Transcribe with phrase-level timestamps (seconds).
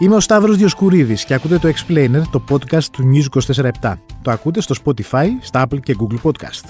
[0.00, 3.40] Είμαι ο Σταύρος Διοσκουρίδης και ακούτε το Explainer, το podcast του News
[3.80, 3.94] 24-7.
[4.22, 6.64] Το ακούτε στο Spotify, στα Apple και Google Podcast.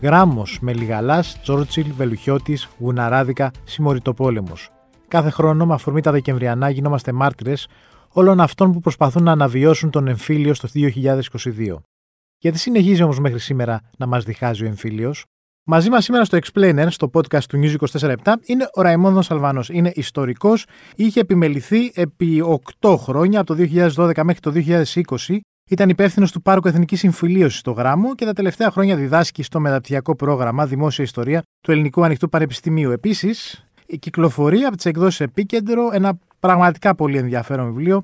[0.00, 4.70] Γράμμος, Μελιγαλάς, Τσόρτσιλ, Βελουχιώτης, Γουναράδικα, Συμμοριτοπόλεμος.
[5.08, 7.68] Κάθε χρόνο, με αφορμή τα Δεκεμβριανά, γινόμαστε μάρτυρες
[8.08, 11.82] όλων αυτών που προσπαθούν να αναβιώσουν τον εμφύλιο στο 2022.
[12.38, 15.24] Γιατί συνεχίζει όμως μέχρι σήμερα να μας διχάζει ο εμφύλιος;
[15.66, 19.68] Μαζί μας σήμερα στο Explainer, στο podcast του News 24 είναι ο Ραϊμόνδο Αλβανός.
[19.68, 22.42] Είναι ιστορικός, είχε επιμεληθεί επί
[22.80, 25.38] 8 χρόνια, από το 2012 μέχρι το 2020.
[25.70, 30.16] Ήταν υπεύθυνος του Πάρκου Εθνικής Συμφιλίωσης στο Γράμμο και τα τελευταία χρόνια διδάσκει στο μεταπτυχιακό
[30.16, 32.90] πρόγραμμα Δημόσια Ιστορία του Ελληνικού Ανοιχτού Πανεπιστημίου.
[32.90, 33.64] Επίσης,
[33.98, 38.02] κυκλοφορεί από τις εκδόσεις Επίκεντρο ένα πραγματικά πολύ ενδιαφέρον βιβλίο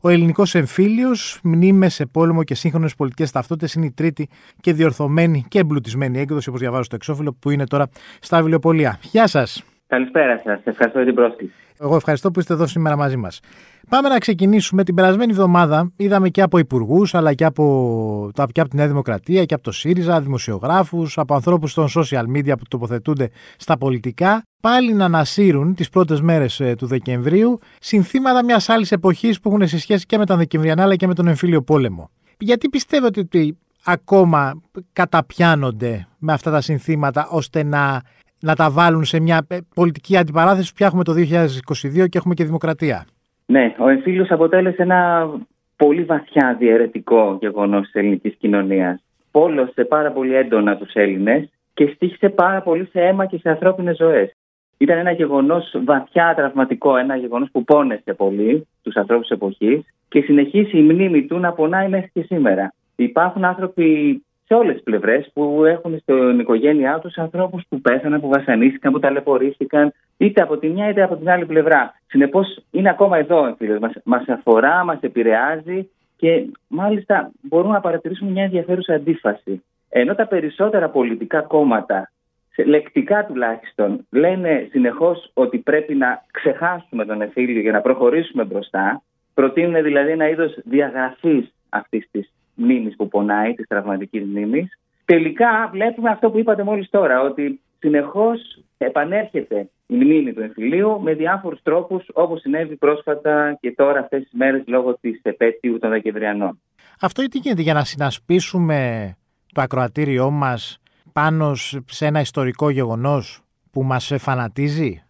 [0.00, 4.28] ο ελληνικός εμφύλιος, μνήμες σε πόλεμο και σύγχρονες πολιτικές ταυτότητες, είναι η τρίτη
[4.60, 7.88] και διορθωμένη και εμπλουτισμένη έκδοση, όπως διαβάζω στο εξώφυλλο, που είναι τώρα
[8.20, 8.98] στα βιβλιοπολία.
[9.02, 9.64] Γεια σας.
[9.86, 10.60] Καλησπέρα σας.
[10.64, 11.52] Ευχαριστώ για την πρόσκληση.
[11.82, 13.40] Εγώ ευχαριστώ που είστε εδώ σήμερα μαζί μας.
[13.88, 14.84] Πάμε να ξεκινήσουμε.
[14.84, 19.44] Την περασμένη εβδομάδα είδαμε και από υπουργούς, αλλά και από, και από τη Νέα Δημοκρατία
[19.44, 24.92] και από το ΣΥΡΙΖΑ, δημοσιογράφους, από ανθρώπους των social media που τοποθετούνται στα πολιτικά, πάλι
[24.92, 29.78] να ανασύρουν τις πρώτες μέρες ε, του Δεκεμβρίου συνθήματα μιας άλλης εποχής που έχουν σε
[29.78, 32.10] σχέση και με τα Δεκεμβριανά αλλά και με τον εμφύλιο πόλεμο.
[32.38, 34.60] Γιατί πιστεύετε ότι ακόμα
[34.92, 38.02] καταπιάνονται με αυτά τα συνθήματα ώστε να
[38.40, 42.44] να τα βάλουν σε μια ε, πολιτική αντιπαράθεση που έχουμε το 2022 και έχουμε και
[42.44, 43.06] δημοκρατία.
[43.46, 45.30] Ναι, ο εμφύλιο αποτέλεσε ένα
[45.76, 49.02] πολύ βαθιά διαιρετικό γεγονός της ελληνικής κοινωνίας.
[49.30, 53.96] Πόλωσε πάρα πολύ έντονα τους Έλληνες και στήχησε πάρα πολύ σε αίμα και σε ανθρώπινες
[53.96, 54.34] ζωές.
[54.78, 60.78] Ήταν ένα γεγονός βαθιά τραυματικό, ένα γεγονός που πόνεσε πολύ τους ανθρώπους εποχής και συνεχίσει
[60.78, 62.72] η μνήμη του να πονάει μέχρι και σήμερα.
[62.96, 68.28] Υπάρχουν άνθρωποι σε όλες τις πλευρές που έχουν στην οικογένειά τους ανθρώπους που πέθαναν, που
[68.28, 71.94] βασανίστηκαν, που ταλαιπωρήθηκαν, είτε από τη μια είτε από την άλλη πλευρά.
[72.06, 73.78] Συνεπώς είναι ακόμα εδώ, φίλε.
[74.04, 79.62] Μας αφορά, μας επηρεάζει και μάλιστα μπορούμε να παρατηρήσουμε μια ενδιαφέρουσα αντίφαση.
[79.88, 82.10] Ενώ τα περισσότερα πολιτικά κόμματα,
[82.66, 89.02] λεκτικά τουλάχιστον, λένε συνεχώς ότι πρέπει να ξεχάσουμε τον εφήλιο για να προχωρήσουμε μπροστά,
[89.34, 94.78] προτείνουν δηλαδή ένα είδος διαγραφής αυτής της μνήμης που πονάει, της τραυματικής μνήμης.
[95.04, 101.14] Τελικά βλέπουμε αυτό που είπατε μόλις τώρα, ότι συνεχώς επανέρχεται η μνήμη του εμφυλίου με
[101.14, 106.60] διάφορους τρόπους, όπως συνέβη πρόσφατα και τώρα αυτές τις μέρες λόγω της επέτειου των Δεκεμβριανών.
[107.00, 109.10] Αυτό τι γίνεται για να συνασπίσουμε
[109.52, 110.78] το ακροατήριό μας
[111.12, 111.54] πάνω
[111.86, 115.02] σε ένα ιστορικό γεγονός που μας φανατίζει;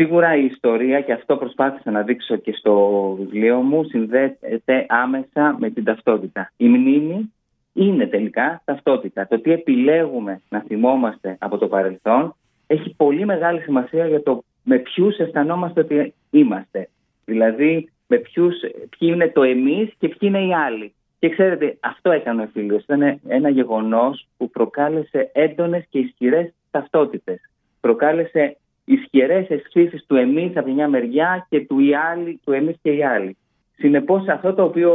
[0.00, 5.70] Σίγουρα η ιστορία, και αυτό προσπάθησα να δείξω και στο βιβλίο μου, συνδέεται άμεσα με
[5.70, 6.52] την ταυτότητα.
[6.56, 7.32] Η μνήμη
[7.72, 9.26] είναι τελικά ταυτότητα.
[9.26, 12.34] Το τι επιλέγουμε να θυμόμαστε από το παρελθόν
[12.66, 16.88] έχει πολύ μεγάλη σημασία για το με ποιους αισθανόμαστε ότι είμαστε.
[17.24, 18.54] Δηλαδή, με ποιους,
[18.98, 20.92] ποιοι είναι το εμείς και ποιοι είναι οι άλλοι.
[21.18, 22.76] Και ξέρετε, αυτό έκανε ο φίλο.
[22.76, 27.40] Ήταν ένα γεγονός που προκάλεσε έντονες και ισχυρές ταυτότητες.
[27.80, 28.56] Προκάλεσε
[28.88, 33.04] ισχυρές αισθήσεις του εμείς από μια μεριά και του οι άλλοι, του εμείς και οι
[33.04, 33.36] άλλοι.
[33.76, 34.92] Συνεπώς, αυτό το οποίο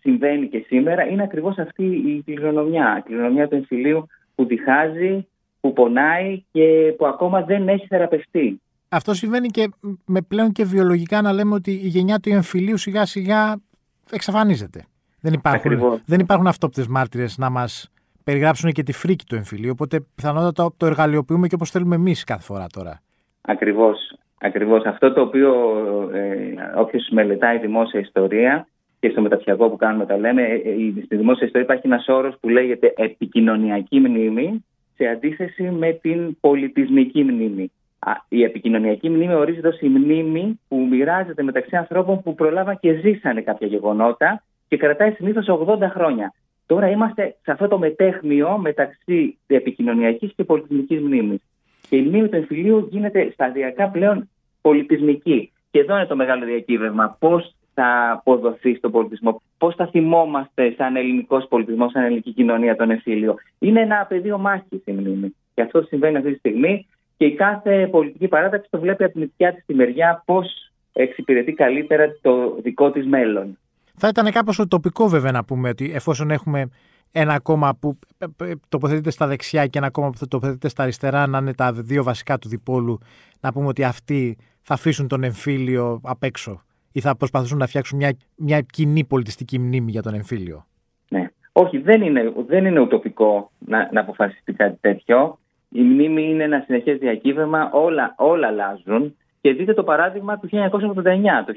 [0.00, 2.96] συμβαίνει και σήμερα είναι ακριβώς αυτή η κληρονομιά.
[2.98, 5.26] Η κληρονομιά του εμφυλίου που διχάζει,
[5.60, 8.60] που πονάει και που ακόμα δεν έχει θεραπευτεί.
[8.88, 9.68] Αυτό συμβαίνει και
[10.06, 13.56] με πλέον και βιολογικά να λέμε ότι η γενιά του εμφυλίου σιγά σιγά
[14.10, 14.84] εξαφανίζεται.
[15.20, 17.90] Δεν υπάρχουν, δεν υπάρχουν αυτόπτες μάρτυρες να μας
[18.24, 22.42] περιγράψουν και τη φρίκη του εμφυλίου, οπότε πιθανότατα το εργαλειοποιούμε και όπως θέλουμε εμείς κάθε
[22.42, 23.00] φορά τώρα.
[23.46, 24.16] Ακριβώς.
[24.40, 24.84] Ακριβώς.
[24.84, 25.52] Αυτό το οποίο
[26.14, 28.66] ε, όποιος μελετάει δημόσια ιστορία
[29.00, 32.36] και στο μεταπτυχιακό που κάνουμε τα λέμε, ε, ε, στη δημόσια ιστορία υπάρχει ένας όρος
[32.40, 34.64] που λέγεται επικοινωνιακή μνήμη
[34.96, 37.70] σε αντίθεση με την πολιτισμική μνήμη.
[38.28, 43.40] Η επικοινωνιακή μνήμη ορίζεται ως η μνήμη που μοιράζεται μεταξύ ανθρώπων που προλάβαν και ζήσανε
[43.40, 46.34] κάποια γεγονότα και κρατάει συνήθως 80 χρόνια.
[46.66, 51.40] Τώρα είμαστε σε αυτό το μετέχνιο μεταξύ επικοινωνιακής και πολιτισμικής μνήμης.
[51.88, 54.28] Και η μνήμη του εμφυλίου γίνεται σταδιακά πλέον
[54.60, 55.52] πολιτισμική.
[55.70, 57.16] Και εδώ είναι το μεγάλο διακύβευμα.
[57.18, 62.90] Πώς θα αποδοθεί στον πολιτισμό, πώς θα θυμόμαστε σαν ελληνικός πολιτισμός, σαν ελληνική κοινωνία τον
[62.90, 65.34] εμφύλιο; Είναι ένα πεδίο μάχης η μνήμη.
[65.54, 66.86] Και αυτό συμβαίνει αυτή τη στιγμή.
[67.16, 71.52] Και η κάθε πολιτική παράταξη το βλέπει από την δικιά της τη μεριά πώς εξυπηρετεί
[71.52, 73.58] καλύτερα το δικό της μέλλον.
[73.94, 76.70] Θα ήταν κάπως τοπικό βέβαια να πούμε ότι εφόσον έχουμε
[77.18, 80.82] ένα κόμμα που ε, ε, τοποθετείται στα δεξιά και ένα κόμμα που θα τοποθετείται στα
[80.82, 82.98] αριστερά να είναι τα δύο βασικά του διπόλου,
[83.40, 87.98] να πούμε ότι αυτοί θα αφήσουν τον εμφύλιο απ' έξω ή θα προσπαθήσουν να φτιάξουν
[87.98, 90.66] μια, μια κοινή πολιτιστική μνήμη για τον εμφύλιο.
[91.08, 91.26] Ναι.
[91.52, 95.38] Όχι, δεν είναι, δεν είναι ουτοπικό να, να αποφασιστεί κάτι τέτοιο.
[95.68, 99.16] Η μνήμη είναι ένα συνεχές διακύβευμα, όλα, όλα αλλάζουν.
[99.40, 100.58] Και δείτε το παράδειγμα του 1989.
[101.46, 101.54] Το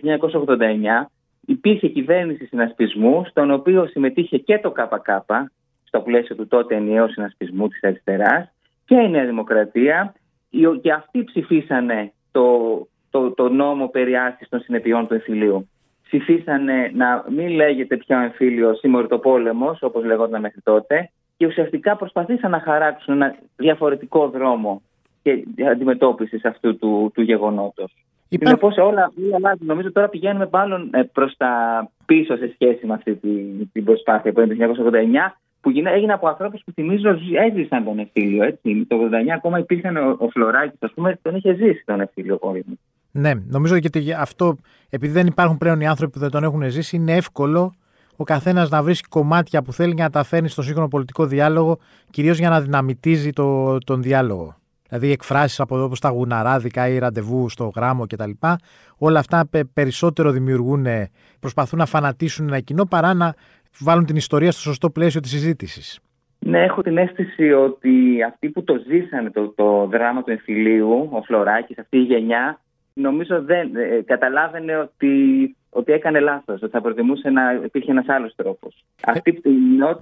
[1.05, 1.09] 1989
[1.45, 5.09] υπήρχε κυβέρνηση συνασπισμού, στον οποίο συμμετείχε και το ΚΚ,
[5.83, 8.51] στο πλαίσιο του τότε ενιαίου συνασπισμού της αριστεράς,
[8.85, 10.13] και η Νέα Δημοκρατία,
[10.81, 14.13] και αυτοί ψηφίσανε το, το, το νόμο περί
[14.49, 15.69] των συνεπειών του εμφυλίου.
[16.03, 18.81] Ψηφίσανε να μην λέγεται πια ο εμφύλιος
[19.21, 24.81] πόλεμο, όπως λεγόταν μέχρι τότε, και ουσιαστικά προσπαθήσαν να χαράξουν ένα διαφορετικό δρόμο
[25.23, 27.93] και αντιμετώπισης αυτού του, του γεγονότος.
[28.29, 28.57] Υπά...
[28.61, 29.65] όλα, όλα αλλάζουν.
[29.65, 31.51] Νομίζω τώρα πηγαίνουμε πάλι ε, προς τα
[32.05, 34.73] πίσω σε σχέση με αυτή την, την προσπάθεια που είναι το
[35.31, 37.09] 1989 που έγινε από ανθρώπους που θυμίζω
[37.49, 38.43] έζησαν τον εφήλιο.
[38.43, 38.85] Έτσι.
[38.87, 42.77] Το 1989 ακόμα υπήρχαν ο, ο Φλωράκης, ας πούμε, τον είχε ζήσει τον εφήλιο πόλεμο.
[43.11, 44.57] Ναι, νομίζω ότι αυτό,
[44.89, 47.73] επειδή δεν υπάρχουν πλέον οι άνθρωποι που δεν τον έχουν ζήσει, είναι εύκολο
[48.15, 51.77] ο καθένας να βρίσκει κομμάτια που θέλει να τα φέρνει στο σύγχρονο πολιτικό διάλογο,
[52.09, 54.55] κυρίως για να δυναμητίζει το, τον διάλογο.
[54.89, 58.31] Δηλαδή εκφράσεις από όπως τα γουναράδικα ή ραντεβού στο γράμμο κτλ.
[58.97, 60.85] Όλα αυτά περισσότερο δημιουργούν,
[61.39, 63.33] προσπαθούν να φανατίσουν ένα κοινό παρά να
[63.79, 65.99] βάλουν την ιστορία στο σωστό πλαίσιο της συζήτησης.
[66.39, 71.21] Ναι, έχω την αίσθηση ότι αυτοί που το ζήσανε το, το δράμα του εμφυλίου, ο
[71.21, 72.59] Φλωράκης, αυτή η γενιά,
[72.93, 75.07] νομίζω δεν ε, καταλάβαινε ότι,
[75.69, 78.83] ότι έκανε λάθος, ότι θα προτιμούσε να υπήρχε ένας άλλος τρόπος.
[79.07, 79.11] Ε...
[79.11, 79.41] Αυτοί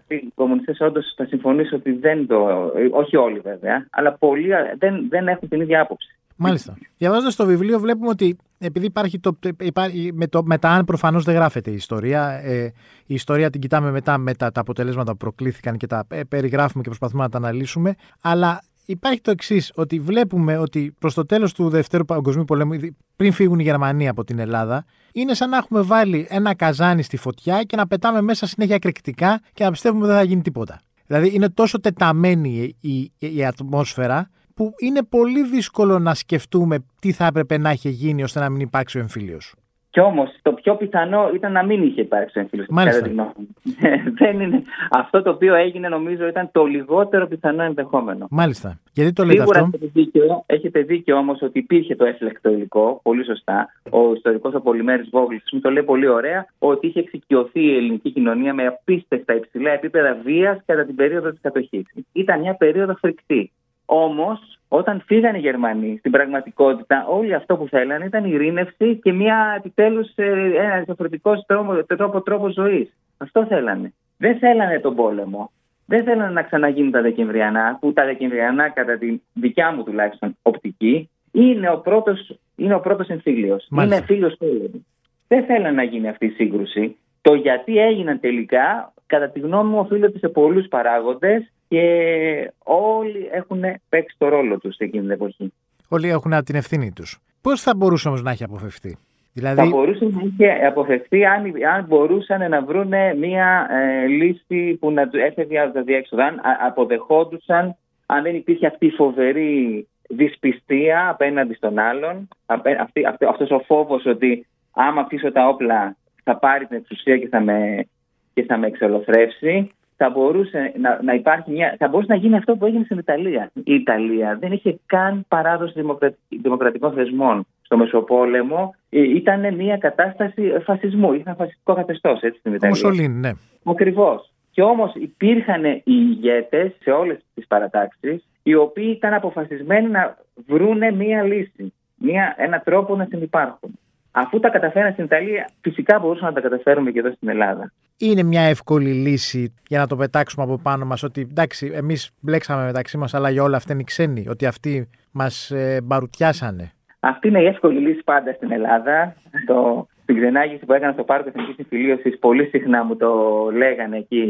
[0.07, 2.71] οι κομμουνιστές όντως θα συμφωνήσω ότι δεν το.
[2.91, 6.17] Όχι όλοι βέβαια, αλλά πολλοί δεν, δεν έχουν την ίδια άποψη.
[6.35, 6.77] Μάλιστα.
[6.97, 11.23] Διαβάζοντας το βιβλίο, βλέπουμε ότι επειδή υπάρχει το, υπάρχει, με, το, με τα αν προφανώς
[11.23, 12.41] δεν γράφεται η ιστορία.
[12.43, 12.73] Ε,
[13.05, 16.83] η ιστορία την κοιτάμε μετά με τα, τα αποτελέσματα που προκλήθηκαν και τα ε, περιγράφουμε
[16.83, 17.95] και προσπαθούμε να τα αναλύσουμε.
[18.21, 22.77] Αλλά υπάρχει το εξής, ότι βλέπουμε ότι προς το τέλος του Δευτέρου Παγκοσμίου Πολέμου,
[23.15, 27.17] πριν φύγουν οι Γερμανοί από την Ελλάδα, είναι σαν να έχουμε βάλει ένα καζάνι στη
[27.17, 30.79] φωτιά και να πετάμε μέσα συνέχεια εκρηκτικά και να πιστεύουμε ότι δεν θα γίνει τίποτα.
[31.05, 37.11] Δηλαδή είναι τόσο τεταμένη η, η, η ατμόσφαιρα που είναι πολύ δύσκολο να σκεφτούμε τι
[37.11, 39.53] θα έπρεπε να έχει γίνει ώστε να μην υπάρξει ο εμφύλιος.
[39.89, 42.67] Κι όμως το πιο πιθανό ήταν να μην είχε υπάρξει ο εμφύλιος.
[42.69, 43.33] Μάλιστα.
[44.19, 44.61] Δεν είναι.
[44.91, 48.27] Αυτό το οποίο έγινε νομίζω ήταν το λιγότερο πιθανό ενδεχόμενο.
[48.29, 48.79] Μάλιστα.
[48.93, 49.77] Γιατί το λέτε Σίγουρα αυτό.
[49.77, 52.99] Έχετε δίκιο, έχετε δίκιο όμως ότι υπήρχε το έφλεκτο υλικό.
[53.03, 53.69] Πολύ σωστά.
[53.89, 58.53] Ο ιστορικός Απολυμέρη Βόγλης μου το λέει πολύ ωραία ότι είχε εξοικειωθεί η ελληνική κοινωνία
[58.53, 61.85] με απίστευτα υψηλά επίπεδα βίας κατά την περίοδο της κατοχής.
[62.11, 63.51] Ήταν μια περίοδο φρικτή.
[63.85, 69.53] Όμως, όταν φύγαν οι Γερμανοί, στην πραγματικότητα, όλοι αυτό που θέλανε ήταν ειρήνευση και μια
[69.57, 72.93] επιτέλους ε, ένας διαφορετικός τρόπο, τρόπο, τρόπος ζωής.
[73.17, 73.93] Αυτό θέλανε.
[74.17, 75.51] Δεν θέλανε τον πόλεμο.
[75.85, 81.09] Δεν θέλανε να ξαναγίνουν τα Δεκεμβριανά, που τα Δεκεμβριανά, κατά τη δικιά μου τουλάχιστον οπτική,
[81.31, 83.67] είναι ο πρώτος είναι ο πρώτος εμφύλιος.
[83.81, 84.85] Είναι φίλος πόλεμου.
[85.27, 86.97] Δεν θέλανε να γίνει αυτή η σύγκρουση.
[87.21, 93.61] Το γιατί έγιναν τελικά, κατά τη γνώμη μου, οφείλεται σε πολλούς παράγοντες και όλοι έχουν
[93.89, 95.53] παίξει το ρόλο τους εκείνη την εποχή.
[95.87, 97.19] Όλοι έχουν την ευθύνη τους.
[97.41, 98.97] Πώς θα μπορούσε όμως να έχει αποφευθεί;
[99.33, 99.61] Δηλαδή...
[99.61, 105.07] Θα μπορούσε να έχει αποφευθεί αν, αν μπορούσαν να βρουν μια ε, λύση που να
[105.07, 106.25] του έφευγε από τα διέξοδα.
[106.25, 107.75] Αν αποδεχόντουσαν,
[108.05, 114.05] αν δεν υπήρχε αυτή η φοβερή δυσπιστία απέναντι στον άλλον, αυτή, αυτή, αυτός ο φόβος
[114.05, 117.87] ότι άμα αφήσω τα όπλα θα πάρει την εξουσία και θα με,
[118.33, 122.55] και θα με εξολοθρεύσει θα μπορούσε να, να υπάρχει μια, θα μπορούσε να γίνει αυτό
[122.55, 123.51] που έγινε στην Ιταλία.
[123.53, 125.83] Η Ιταλία δεν είχε καν παράδοση
[126.29, 127.45] δημοκρατικών θεσμών.
[127.61, 131.13] Στο Μεσοπόλεμο ε, ήταν μια κατάσταση φασισμού.
[131.13, 132.75] Είχαν φασιστικό καθεστώς έτσι στην Ιταλία.
[132.75, 133.31] Μουσολίν, ναι.
[133.63, 134.31] Ακριβώς.
[134.51, 140.17] Και όμως υπήρχαν οι ηγέτες σε όλες τις παρατάξεις, οι οποίοι ήταν αποφασισμένοι να
[140.47, 141.73] βρούνε μία λύση.
[141.95, 143.79] Μία, ένα τρόπο να συνεπάρχουν.
[144.19, 147.71] Αφού τα καταφέραν στην Ιταλία, φυσικά μπορούσαμε να τα καταφέρουμε και εδώ στην Ελλάδα.
[147.97, 152.65] Είναι μια εύκολη λύση για να το πετάξουμε από πάνω μας ότι εντάξει, εμείς μπλέξαμε
[152.65, 156.71] μεταξύ μας, αλλά για όλα αυτά είναι οι ξένοι, ότι αυτοί μας ε, μπαρουτιάσανε.
[156.99, 159.15] Αυτή είναι η εύκολη λύση πάντα στην Ελλάδα.
[159.45, 163.11] Το, στην ξενάγηση που έκανα στο Πάρκο Εθνικής Συμφιλίωσης, πολύ συχνά μου το
[163.53, 164.21] λέγανε εκεί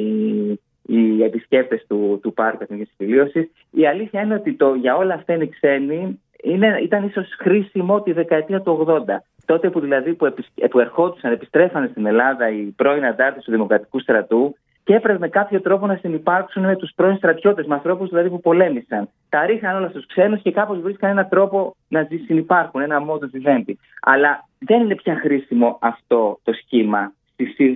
[0.88, 3.52] οι επισκέπτες του, του Πάρκου Εθνικής Συμφιλίωσης.
[3.72, 6.22] Η αλήθεια είναι ότι το, για όλα αυτά είναι ξένοι.
[6.52, 10.34] Είναι, ήταν ίσως χρήσιμο τη δεκαετία του 80 τότε που δηλαδή που,
[10.70, 15.62] που ερχόντουσαν, επιστρέφανε στην Ελλάδα οι πρώην αντάρτες του Δημοκρατικού στρατού και έπρεπε με κάποιο
[15.62, 19.10] τρόπο να συνεπάρξουν με τους πρώην στρατιώτες, με ανθρώπους δηλαδή που πολέμησαν.
[19.30, 23.80] Τα ρίχναν όλα στους ξένους και κάπως βρίσκαν έναν τρόπο να συνεπάρχουν, ένα μόδο βιβέντη.
[24.02, 27.14] Αλλά δεν είναι πια χρήσιμο αυτό το σχήμα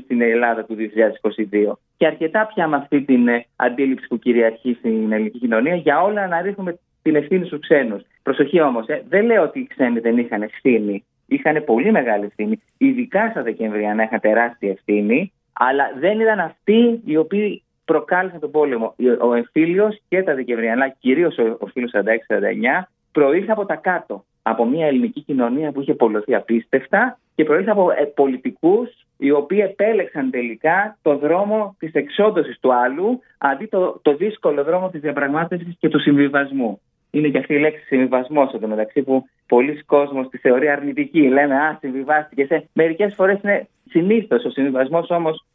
[0.04, 1.72] στην Ελλάδα του 2022.
[1.98, 6.28] Και αρκετά πια με αυτή την ε, αντίληψη που κυριαρχεί στην ελληνική κοινωνία για όλα
[6.28, 8.02] να ρίχνουμε την ευθύνη στους ξένους.
[8.24, 12.62] Προσοχή όμως, ε, δεν λέω ότι οι ξένοι δεν είχαν ευθύνη είχαν πολύ μεγάλη ευθύνη.
[12.78, 18.96] Ειδικά στα Δεκεμβριανά είχαν τεράστια ευθύνη, αλλά δεν ήταν αυτοί οι οποίοι προκάλεσαν τον πόλεμο.
[19.22, 24.24] Ο εμφύλιος και τα Δεκεμβριανά, κυρίως ο φίλος 46-49, προήλθε από τα κάτω.
[24.44, 29.60] Από μια ελληνική κοινωνία που είχε πολλωθεί απίστευτα και προήλθε από ε, πολιτικούς οι οποίοι
[29.64, 35.76] επέλεξαν τελικά το δρόμο της εξόντωσης του άλλου αντί το, το δύσκολο δρόμο της διαπραγμάτευσης
[35.80, 36.82] και του συμβιβασμού.
[37.12, 41.22] Είναι και αυτή η λέξη συμβιβασμό εδώ μεταξύ που πολλοί κόσμοι τη θεωρεί αρνητική.
[41.22, 42.46] Λένε Α, συμβιβάστηκε.
[42.46, 42.68] Σε...
[42.74, 45.46] Μερικές φορές είναι συνήθως ο συμβιβασμό όμως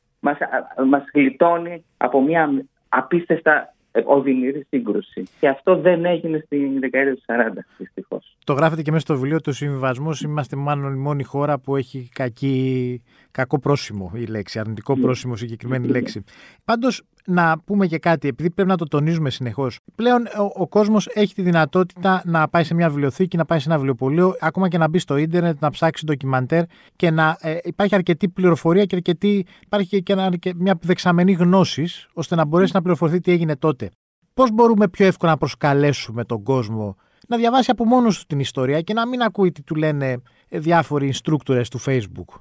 [0.86, 5.22] μας γλιτώνει από μια απίστευτα οδυνηρή σύγκρουση.
[5.40, 8.36] Και αυτό δεν έγινε στην δεκαετία του 40, δυστυχώς.
[8.44, 10.10] Το γράφετε και μέσα στο βιβλίο του συμβιβασμού.
[10.24, 15.02] Είμαστε μάλλον η μόνη χώρα που έχει κακή, κακό πρόσημο η λέξη, αρνητικό ναι.
[15.02, 16.24] πρόσημο συγκεκριμένη λέξη.
[16.64, 19.78] Πάντως, να πούμε και κάτι, επειδή πρέπει να το τονίζουμε συνεχώς.
[19.94, 23.68] Πλέον ο, ο κόσμος έχει τη δυνατότητα να πάει σε μια βιβλιοθήκη, να πάει σε
[23.68, 26.62] ένα βιβλιοπωλείο, ακόμα και να μπει στο ίντερνετ, να ψάξει ντοκιμαντέρ
[26.96, 32.08] και να ε, υπάρχει αρκετή πληροφορία και αρκετή, υπάρχει και, ένα, και μια δεξαμενή γνώσης,
[32.14, 33.90] ώστε να μπορέσει να πληροφορηθεί τι έγινε τότε.
[34.34, 36.96] Πώς μπορούμε πιο εύκολα να προσκαλέσουμε τον κόσμο
[37.28, 41.14] να διαβάσει από μόνος του την ιστορία και να μην ακούει τι του λένε διάφοροι
[41.14, 42.40] instructors του Facebook;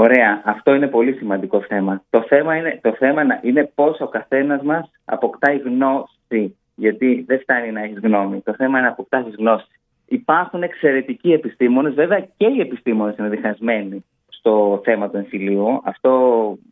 [0.00, 0.42] Ωραία.
[0.44, 2.02] Αυτό είναι πολύ σημαντικό θέμα.
[2.10, 6.56] Το θέμα είναι, το θέμα είναι πώς ο καθένας μας αποκτάει γνώση.
[6.74, 8.40] Γιατί δεν φτάνει να έχεις γνώμη.
[8.40, 9.66] Το θέμα είναι να αποκτάσει γνώση.
[10.06, 15.80] Υπάρχουν εξαιρετικοί επιστήμονες, βέβαια και οι επιστήμονες είναι διχασμένοι στο θέμα του εμφυλίου.
[15.84, 16.12] Αυτό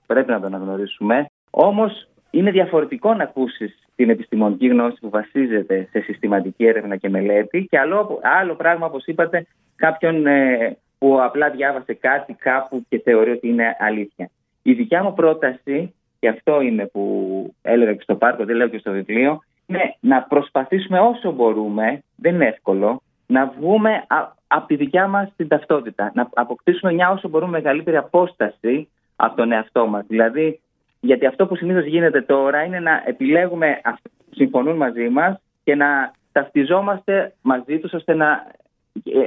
[0.07, 1.27] πρέπει να το αναγνωρίσουμε.
[1.51, 7.67] Όμως είναι διαφορετικό να ακούσεις την επιστημονική γνώση που βασίζεται σε συστηματική έρευνα και μελέτη
[7.71, 13.31] και άλλο, άλλο πράγμα, όπως είπατε, κάποιον ε, που απλά διάβασε κάτι κάπου και θεωρεί
[13.31, 14.31] ότι είναι αλήθεια.
[14.63, 18.79] Η δικιά μου πρόταση, και αυτό είναι που έλεγα και στο πάρκο, δεν λέω και
[18.79, 24.05] στο βιβλίο, είναι να προσπαθήσουμε όσο μπορούμε, δεν είναι εύκολο, να βγούμε
[24.47, 29.53] από τη δικιά μας την ταυτότητα, να αποκτήσουμε μια όσο μπορούμε μεγαλύτερη απόσταση από τον
[29.53, 30.05] εαυτό μας.
[30.09, 30.61] Δηλαδή,
[31.01, 35.75] γιατί αυτό που συνήθως γίνεται τώρα είναι να επιλέγουμε αυτούς που συμφωνούν μαζί μας και
[35.75, 38.47] να ταυτιζόμαστε μαζί τους ώστε να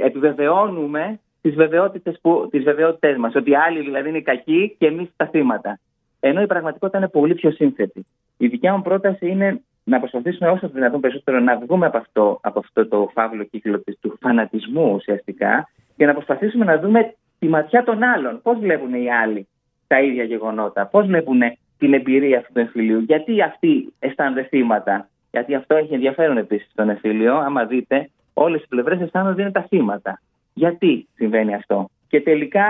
[0.03, 5.25] επιβεβαιώνουμε τις βεβαιότητες, που, τις βεβαιότητες μας, ότι άλλοι δηλαδή είναι κακοί και εμείς τα
[5.25, 5.79] θύματα.
[6.19, 8.05] Ενώ η πραγματικότητα είναι πολύ πιο σύνθετη.
[8.37, 12.39] Η δικιά μου πρόταση είναι να προσπαθήσουμε όσο το δυνατόν περισσότερο να βγούμε από αυτό,
[12.41, 17.83] από αυτό το φαύλο κύκλο του φανατισμού ουσιαστικά και να προσπαθήσουμε να δούμε τη ματιά
[17.83, 18.41] των άλλων.
[18.41, 19.47] Πώς βλέπουν οι άλλοι
[19.87, 21.41] τα ίδια γεγονότα, πώς βλέπουν
[21.77, 25.09] την εμπειρία αυτού του εμφυλίου, γιατί αυτοί αισθάνονται θύματα.
[25.31, 27.35] Γιατί αυτό έχει ενδιαφέρον επίσης στον εμφύλιο.
[27.35, 30.21] Άμα δείτε, όλες οι πλευρές αισθάνονται ότι είναι τα θύματα.
[30.59, 32.67] Γιατί συμβαίνει αυτό; Και τελικά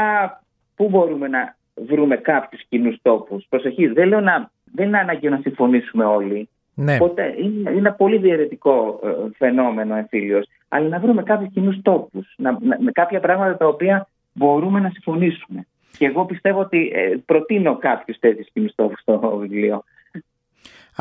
[0.75, 5.39] πού μπορούμε να βρούμε κάποιους κοινούς τόπους; Προσοχής, δεν λέω να, δεν είναι ανάγκη να
[5.41, 6.49] συμφωνήσουμε όλοι.
[6.73, 6.93] Ναι.
[6.95, 10.47] Οπότε είναι, είναι ένα πολύ διαιρετικό ε, φαινόμενο εμφύλιος.
[10.67, 12.35] Αλλά να βρούμε κάποιους κοινούς τόπους.
[12.79, 15.65] με κάποια πράγματα τα οποία μπορούμε να συμφωνήσουμε.
[15.97, 19.83] Και εγώ πιστεύω ότι ε, προτείνω κάποιους τέτοιους κοινούς τόπους στο βιβλίο.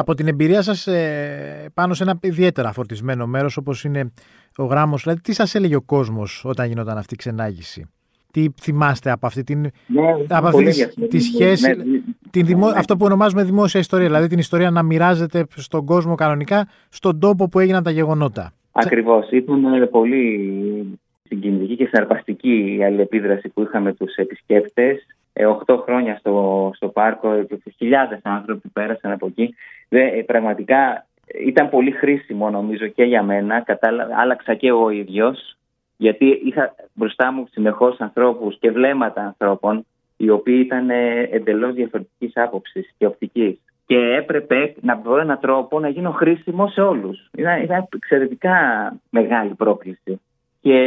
[0.00, 4.12] Από την εμπειρία σας ε, πάνω σε ένα ιδιαίτερα φορτισμένο μέρος όπως είναι
[4.56, 7.90] ο γράμμος, δηλαδή τι σας έλεγε ο κόσμος όταν γινόταν αυτή η ξενάγηση;
[8.32, 11.84] Τι θυμάστε από αυτή την ναι, από αυτή τη, σχέση, ναι,
[12.30, 12.78] την δημο, ναι.
[12.78, 17.48] αυτό που ονομάζουμε δημόσια ιστορία, δηλαδή την ιστορία να μοιράζεται στον κόσμο κανονικά στον τόπο
[17.48, 18.52] που έγιναν τα γεγονότα.
[18.72, 19.30] Ακριβώς.
[19.30, 25.06] Ήταν πολύ συγκινητική και συναρπαστική η αλληλεπίδραση που είχαμε τους επισκέπτες.
[25.40, 29.54] Ε, 8 χρόνια στο, στο πάρκο, χιλιάδες άνθρωποι πέρασαν από εκεί.
[29.88, 31.06] Δε, ε, πραγματικά
[31.46, 33.60] ήταν πολύ χρήσιμο νομίζω και για μένα.
[33.60, 35.56] Κατάλα, άλλαξα και εγώ ίδιος,
[35.96, 42.32] γιατί είχα μπροστά μου συνεχώς ανθρώπους και βλέμματα ανθρώπων οι οποίοι ήταν ε, εντελώς διαφορετικής
[42.34, 43.58] άποψης και οπτικής.
[43.86, 47.30] Και έπρεπε να βρω έναν τρόπο να γίνω χρήσιμο σε όλους.
[47.36, 48.56] Ήταν, ήταν εξαιρετικά
[49.10, 50.20] μεγάλη πρόκληση.
[50.60, 50.78] Και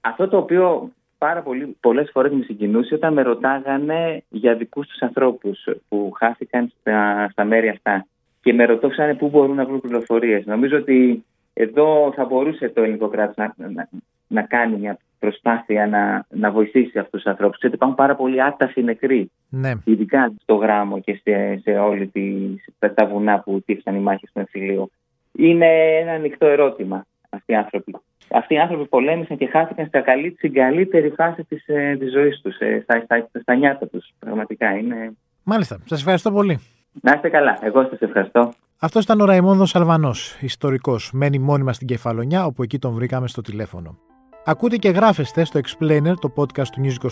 [0.00, 5.00] αυτό το οποίο πάρα πολύ, πολλές φορές με συγκινούσε όταν με ρωτάγανε για δικούς τους
[5.02, 8.06] ανθρώπους που χάθηκαν στα, στα μέρη αυτά
[8.40, 10.46] και με ρωτούσαν πού μπορούν να βρουν πληροφορίες.
[10.46, 13.88] Νομίζω ότι εδώ θα μπορούσε το ελληνικό κράτος να, να,
[14.28, 17.58] να κάνει μια προσπάθεια να, να βοηθήσει αυτούς τους ανθρώπους.
[17.60, 19.72] Γιατί υπάρχουν πάρα πολλοί άταφοι νεκροί, ναι.
[19.84, 22.54] ειδικά στο γράμμο και σε, σε όλη τη,
[22.94, 24.90] τα βουνά που τύχησαν οι μάχες του εμφυλίου.
[25.32, 25.66] Είναι
[26.00, 27.96] ένα ανοιχτό ερώτημα αυτοί οι άνθρωποι
[28.30, 32.40] αυτοί οι άνθρωποι πολέμησαν και χάθηκαν στα καλή, στην καλύτερη φάση της, ε, της ζωής
[32.40, 34.10] τους, ε, στα, στα, στα νιάτα τους.
[34.18, 35.12] Πραγματικά είναι...
[35.42, 35.78] Μάλιστα.
[35.84, 36.60] Σας ευχαριστώ πολύ.
[37.00, 37.58] Να είστε καλά.
[37.62, 38.52] Εγώ σας ευχαριστώ.
[38.80, 41.10] Αυτός ήταν ο Ραϊμόνδο Αλβανός, ιστορικός.
[41.12, 43.98] Μένει μόνιμα στην Κεφαλονιά, όπου εκεί τον βρήκαμε στο τηλέφωνο.
[44.44, 47.06] Ακούτε και γράφεστε στο Explainer, το podcast του News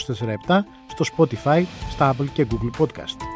[0.55, 3.36] 24 στο Spotify, στα Apple και Google Podcast.